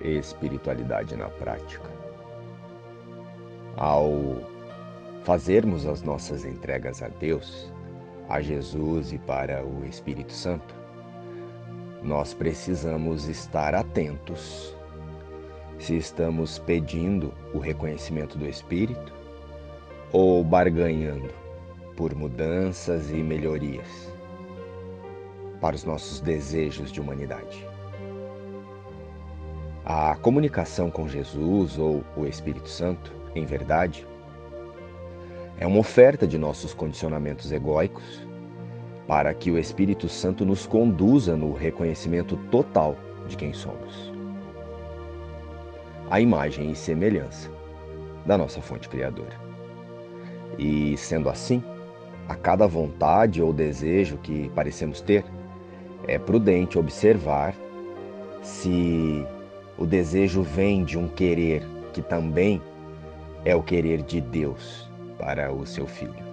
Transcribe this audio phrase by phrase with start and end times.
[0.00, 1.88] espiritualidade na prática.
[3.76, 4.12] Ao
[5.24, 7.72] fazermos as nossas entregas a Deus,
[8.28, 10.74] a Jesus e para o Espírito Santo,
[12.02, 14.74] nós precisamos estar atentos
[15.78, 19.12] se estamos pedindo o reconhecimento do Espírito
[20.12, 21.30] ou barganhando
[21.96, 24.12] por mudanças e melhorias
[25.60, 27.66] para os nossos desejos de humanidade.
[29.90, 34.06] A comunicação com Jesus ou o Espírito Santo, em verdade,
[35.56, 38.22] é uma oferta de nossos condicionamentos egóicos
[39.06, 44.12] para que o Espírito Santo nos conduza no reconhecimento total de quem somos.
[46.10, 47.50] A imagem e semelhança
[48.26, 49.40] da nossa fonte criadora.
[50.58, 51.64] E sendo assim,
[52.28, 55.24] a cada vontade ou desejo que parecemos ter,
[56.06, 57.54] é prudente observar
[58.42, 59.26] se
[59.78, 62.60] o desejo vem de um querer que também
[63.44, 66.26] é o querer de Deus para o seu filho.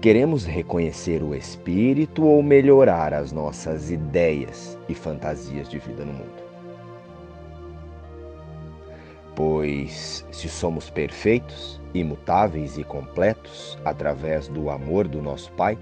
[0.00, 6.48] Queremos reconhecer o Espírito ou melhorar as nossas ideias e fantasias de vida no mundo?
[9.34, 15.78] Pois, se somos perfeitos, imutáveis e completos através do amor do nosso Pai,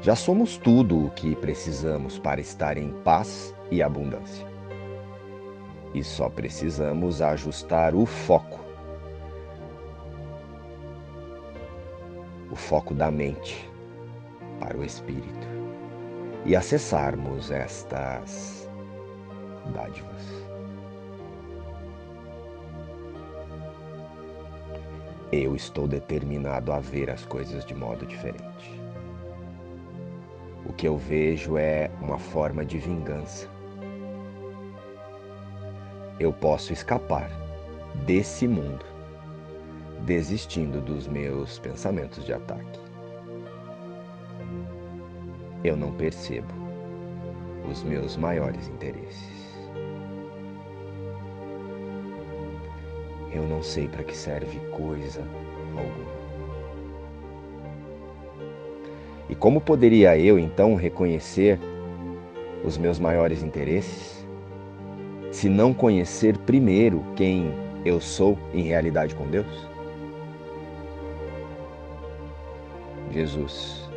[0.00, 4.53] já somos tudo o que precisamos para estar em paz e abundância.
[5.94, 8.60] E só precisamos ajustar o foco.
[12.50, 13.70] O foco da mente
[14.60, 15.46] para o espírito
[16.44, 18.68] e acessarmos estas
[19.72, 20.44] dádivas.
[25.32, 28.84] Eu estou determinado a ver as coisas de modo diferente
[30.66, 33.53] o que eu vejo é uma forma de vingança.
[36.18, 37.28] Eu posso escapar
[38.06, 38.84] desse mundo
[40.04, 42.78] desistindo dos meus pensamentos de ataque.
[45.64, 46.52] Eu não percebo
[47.70, 49.58] os meus maiores interesses.
[53.32, 55.22] Eu não sei para que serve coisa
[55.76, 56.14] alguma.
[59.28, 61.58] E como poderia eu então reconhecer
[62.62, 64.23] os meus maiores interesses
[65.34, 67.52] se não conhecer primeiro quem
[67.84, 69.68] eu sou em realidade com Deus?
[73.10, 73.90] Jesus,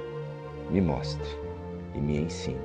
[0.71, 1.29] me mostre
[1.93, 2.57] e me ensine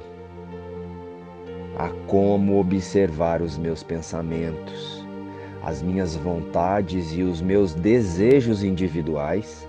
[1.76, 5.06] a como observar os meus pensamentos,
[5.62, 9.68] as minhas vontades e os meus desejos individuais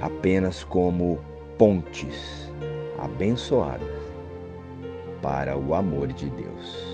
[0.00, 1.18] apenas como
[1.58, 2.52] pontes
[3.00, 3.88] abençoadas
[5.20, 6.93] para o amor de Deus.